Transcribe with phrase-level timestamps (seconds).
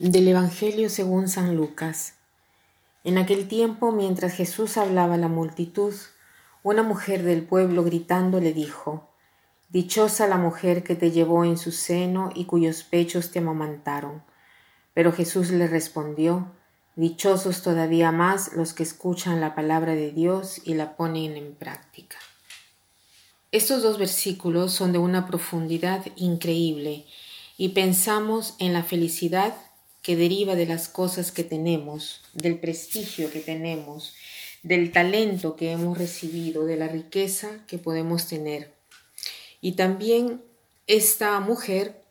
[0.00, 2.14] Del Evangelio según San Lucas.
[3.04, 5.92] En aquel tiempo, mientras Jesús hablaba a la multitud,
[6.62, 9.10] una mujer del pueblo gritando le dijo,
[9.68, 14.22] Dichosa la mujer que te llevó en su seno y cuyos pechos te amamantaron.
[14.94, 16.50] Pero Jesús le respondió,
[16.96, 22.16] Dichosos todavía más los que escuchan la palabra de Dios y la ponen en práctica.
[23.52, 27.04] Estos dos versículos son de una profundidad increíble
[27.58, 29.54] y pensamos en la felicidad
[30.02, 34.14] que deriva de las cosas que tenemos, del prestigio que tenemos,
[34.62, 38.74] del talento que hemos recibido, de la riqueza que podemos tener.
[39.60, 40.42] Y también
[40.86, 42.02] esta mujer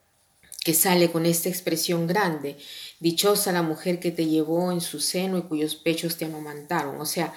[0.64, 2.58] que sale con esta expresión grande,
[3.00, 7.00] dichosa la mujer que te llevó en su seno y cuyos pechos te amamantaron.
[7.00, 7.34] O sea,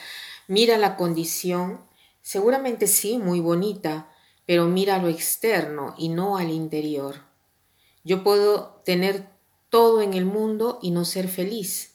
[0.48, 1.80] mira la condición,
[2.20, 4.10] seguramente sí, muy bonita,
[4.44, 7.22] pero mira lo externo y no al interior.
[8.04, 9.31] Yo puedo tener
[9.72, 11.94] todo en el mundo y no ser feliz.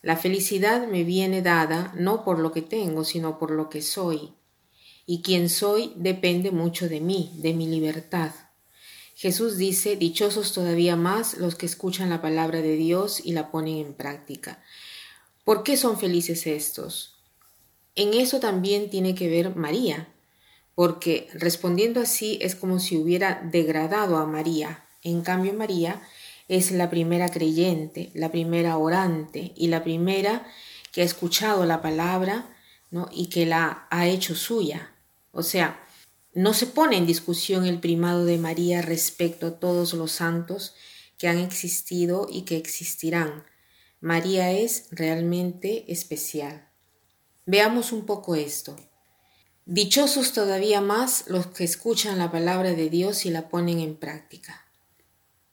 [0.00, 4.32] La felicidad me viene dada no por lo que tengo, sino por lo que soy.
[5.04, 8.30] Y quien soy depende mucho de mí, de mi libertad.
[9.14, 13.76] Jesús dice, dichosos todavía más los que escuchan la palabra de Dios y la ponen
[13.76, 14.62] en práctica.
[15.44, 17.18] ¿Por qué son felices estos?
[17.94, 20.08] En eso también tiene que ver María,
[20.74, 24.86] porque respondiendo así es como si hubiera degradado a María.
[25.02, 26.00] En cambio, María
[26.50, 30.44] es la primera creyente, la primera orante y la primera
[30.90, 32.44] que ha escuchado la palabra
[32.90, 33.08] ¿no?
[33.12, 34.92] y que la ha hecho suya.
[35.30, 35.80] O sea,
[36.34, 40.74] no se pone en discusión el primado de María respecto a todos los santos
[41.18, 43.44] que han existido y que existirán.
[44.00, 46.68] María es realmente especial.
[47.46, 48.74] Veamos un poco esto.
[49.66, 54.66] Dichosos todavía más los que escuchan la palabra de Dios y la ponen en práctica.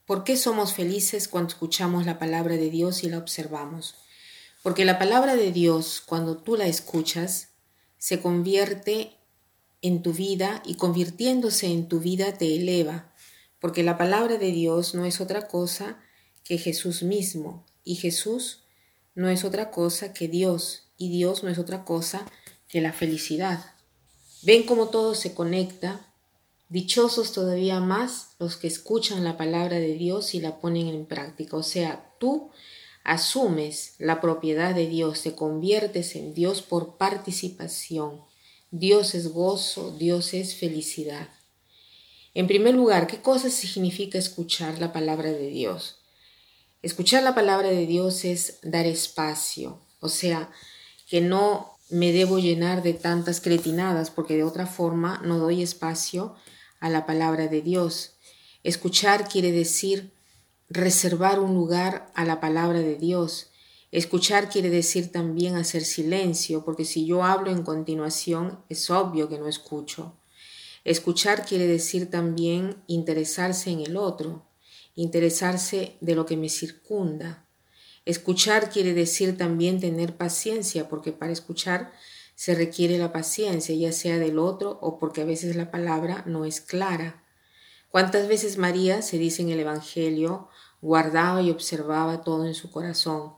[0.07, 3.95] ¿Por qué somos felices cuando escuchamos la palabra de Dios y la observamos?
[4.63, 7.49] Porque la palabra de Dios, cuando tú la escuchas,
[7.97, 9.17] se convierte
[9.81, 13.13] en tu vida y convirtiéndose en tu vida te eleva,
[13.59, 15.99] porque la palabra de Dios no es otra cosa
[16.45, 18.63] que Jesús mismo, y Jesús
[19.13, 22.25] no es otra cosa que Dios, y Dios no es otra cosa
[22.69, 23.73] que la felicidad.
[24.41, 26.06] Ven cómo todo se conecta
[26.69, 31.55] Dichosos todavía más los que escuchan la palabra de Dios y la ponen en práctica.
[31.55, 32.51] O sea, tú
[33.03, 38.21] asumes la propiedad de Dios, te conviertes en Dios por participación.
[38.69, 41.29] Dios es gozo, Dios es felicidad.
[42.33, 46.01] En primer lugar, ¿qué cosa significa escuchar la palabra de Dios?
[46.81, 50.51] Escuchar la palabra de Dios es dar espacio, o sea,
[51.09, 56.35] que no me debo llenar de tantas cretinadas porque de otra forma no doy espacio
[56.79, 58.13] a la palabra de Dios.
[58.63, 60.11] Escuchar quiere decir
[60.69, 63.51] reservar un lugar a la palabra de Dios.
[63.91, 69.39] Escuchar quiere decir también hacer silencio, porque si yo hablo en continuación es obvio que
[69.39, 70.13] no escucho.
[70.83, 74.45] Escuchar quiere decir también interesarse en el otro,
[74.95, 77.45] interesarse de lo que me circunda.
[78.05, 81.91] Escuchar quiere decir también tener paciencia, porque para escuchar
[82.37, 86.45] se requiere la paciencia, ya sea del otro o porque a veces la palabra no
[86.45, 87.23] es clara.
[87.89, 90.47] ¿Cuántas veces María, se dice en el Evangelio,
[90.79, 93.33] guardaba y observaba todo en su corazón?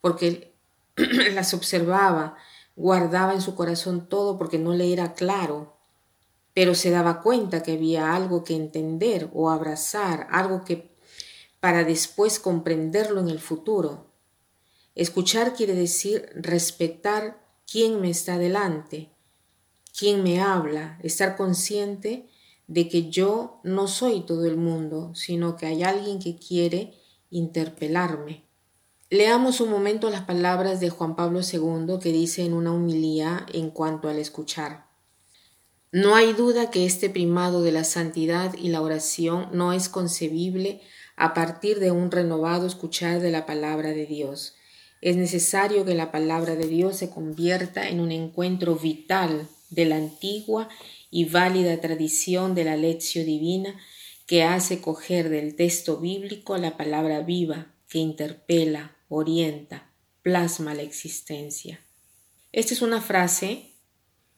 [0.00, 0.54] Porque
[1.32, 2.36] las observaba,
[2.76, 5.76] guardaba en su corazón todo porque no le era claro,
[6.54, 10.96] pero se daba cuenta que había algo que entender o abrazar, algo que
[11.58, 14.12] para después comprenderlo en el futuro.
[14.94, 19.10] Escuchar quiere decir respetar quién me está delante,
[19.96, 22.28] quién me habla, estar consciente
[22.66, 26.94] de que yo no soy todo el mundo, sino que hay alguien que quiere
[27.30, 28.44] interpelarme.
[29.10, 33.70] Leamos un momento las palabras de Juan Pablo II que dice en una humilía en
[33.70, 34.86] cuanto al escuchar.
[35.92, 40.80] No hay duda que este primado de la santidad y la oración no es concebible
[41.16, 44.56] a partir de un renovado escuchar de la palabra de Dios
[45.04, 49.96] es necesario que la palabra de Dios se convierta en un encuentro vital de la
[49.96, 50.70] antigua
[51.10, 53.78] y válida tradición de la lección divina
[54.24, 59.92] que hace coger del texto bíblico la palabra viva que interpela, orienta,
[60.22, 61.80] plasma la existencia.
[62.50, 63.72] Esta es una frase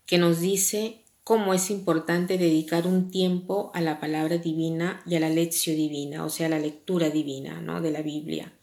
[0.05, 5.21] que nos dice cómo es importante dedicar un tiempo a la palabra divina y a
[5.21, 7.81] la lección divina, o sea, a la lectura divina ¿no?
[7.81, 8.56] de la Biblia.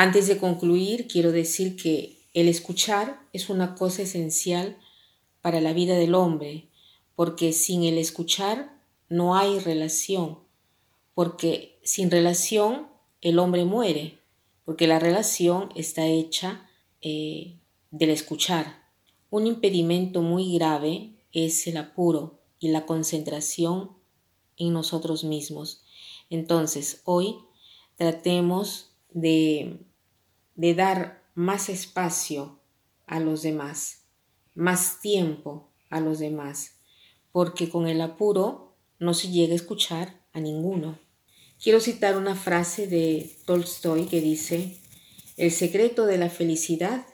[0.00, 4.78] Antes de concluir, quiero decir que el escuchar es una cosa esencial
[5.42, 6.68] para la vida del hombre,
[7.16, 10.38] porque sin el escuchar no hay relación,
[11.14, 12.86] porque sin relación
[13.22, 14.20] el hombre muere,
[14.64, 16.70] porque la relación está hecha
[17.02, 17.56] eh,
[17.90, 18.84] del escuchar.
[19.30, 23.96] Un impedimento muy grave es el apuro y la concentración
[24.58, 25.82] en nosotros mismos.
[26.30, 27.38] Entonces, hoy
[27.96, 29.87] tratemos de,
[30.58, 32.58] de dar más espacio
[33.06, 34.00] a los demás,
[34.56, 36.80] más tiempo a los demás,
[37.30, 40.98] porque con el apuro no se llega a escuchar a ninguno.
[41.62, 44.76] Quiero citar una frase de Tolstoy que dice,
[45.36, 47.06] el secreto de la felicidad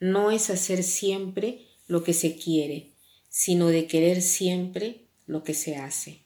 [0.00, 2.94] no es hacer siempre lo que se quiere,
[3.28, 6.22] sino de querer siempre lo que se hace.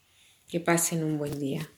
[0.47, 1.69] Que pasen un buen día.